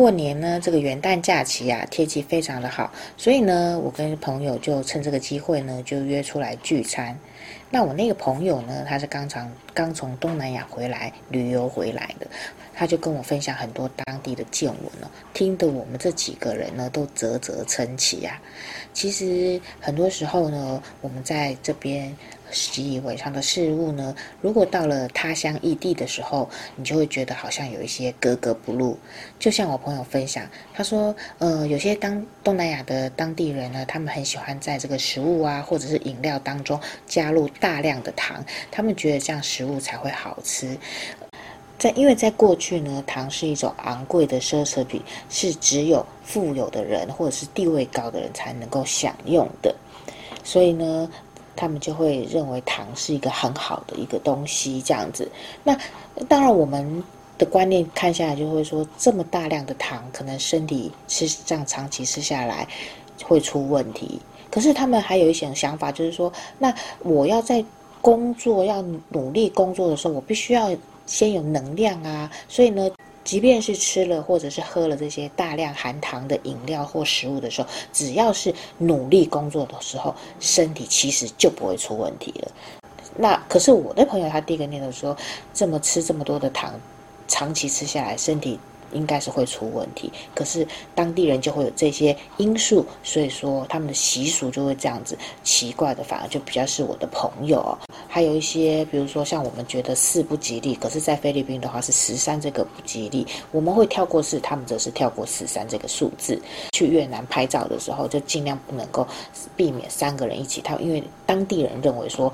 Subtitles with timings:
[0.00, 7.14] 过年呢，这个元旦假期啊，天气非常的好，所以呢，我跟朋友就趁这个机会呢，就约出来聚餐。
[7.68, 12.26] 那我那个朋友呢，他是刚从刚从东南亚回来旅游回来的，
[12.72, 18.40] 他就跟我分享很多当地的见闻了，听得我们这几个人呢都啧啧称奇呀。
[18.94, 22.16] 其实很多时候呢，我们在这边。
[22.52, 28.98] 习以为常的事物呢，如果到了他乡异地的时候，你就会觉得好像有一些格格不入。
[29.38, 40.76] 就像我朋友分享，他说，呃，有些当东南亚的当地人呢，他们很喜欢在这个食物啊，或者是饮料当中加入大量的糖，他们觉得这样食物才会好吃。
[41.78, 49.74] 在因为在过去呢，糖是一种昂贵的奢侈品，是只有富有的人或者是地位高的人才能够享用的，
[50.44, 51.10] 所以呢。
[51.60, 55.30] 他们就会认为糖是一个很好的一个东西，这样子。
[55.62, 55.78] 那
[56.26, 57.04] 当然，我们
[57.36, 62.66] 的观念看下来就会说，这么大量的糖，可能身体吃这样长期吃下来
[63.22, 64.18] 会出问题。
[64.50, 67.62] 可是他们还有一些想法，就是说，那我要在
[68.00, 72.30] 工作要努力工作的时候，我必须要先有能量啊。
[72.48, 72.90] 所以呢。
[73.22, 82.50] 即便是吃了或者是喝了这些大量含糖的饮料或食物的时候，只要是努力工作的时候，身体其实就不会出问题了。
[83.16, 85.16] 那可是我的朋友，他第一个念头说，
[85.52, 86.72] 这么吃这么多的糖，
[87.28, 88.58] 长期吃下来，身体
[88.92, 90.12] 应该是会出问题。
[90.34, 97.78] 可是当地人就会有这些因素，所以说他们的习俗就会这样子奇怪的，反而就比较是我的朋友哦。
[98.08, 106.40] 还有一些，比如说像我们觉得四不吉利，可是，在菲律宾的话是十三这个不吉利，我们会跳过四，他们则是跳过十三这个数字。
[106.72, 109.06] 去越南拍照的时候，就尽量不能够
[109.56, 112.32] 避免三个人一起跳，因为当地人认为说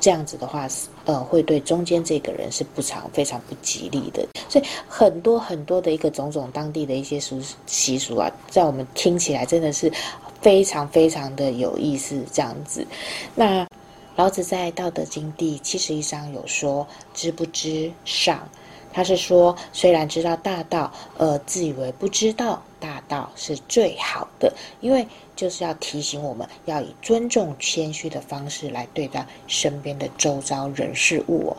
[0.00, 0.66] 这样子的话，
[1.04, 4.26] 呃，会对中间这个人是不常非常不吉利的。
[4.48, 9.92] 所以很多很多的一个种种当地的一些俗习俗啊，在我们听起来真的是
[10.40, 12.86] 非常非常的有意思，这样子。
[13.34, 13.66] 那。
[14.14, 18.46] 老子在《道德经》第七十一章有说：“知不知，上。”
[18.92, 31.56] 他是说，虽然知道大道，呃，自以为不知道大道是最好的，因为就是要提醒我们要以尊重、谦虚的方式来对待身边的周遭人事物哦。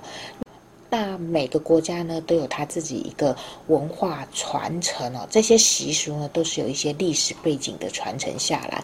[0.94, 8.84] 那每个国家呢，都有它自己一个文化传承哦，这些习俗呢，都是有一些历史背景的传承下来。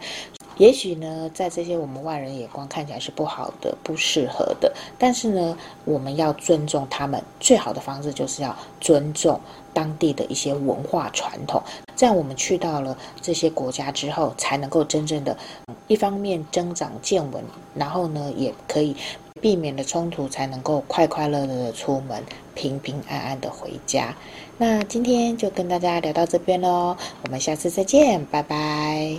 [0.58, 5.56] 也许呢，在这些我们外人眼光看起来是不好的、不适合的，但是呢，
[5.86, 7.24] 我们要尊重他们。
[7.40, 9.40] 最好的方式就是要尊重
[9.72, 11.62] 当地的一些文化传统。
[12.00, 15.38] 这样我们去到了这些国家之后，才能够真正的，
[15.88, 17.44] 一方面增长见闻，
[17.76, 18.96] 然后呢，也可以
[19.42, 22.24] 避免了冲突，才能够快快乐乐的出门，
[22.56, 24.16] 平平安安的回家。
[24.58, 26.96] 那今天就跟大家聊到这边喽，
[27.26, 29.18] 我们下次再见，拜拜。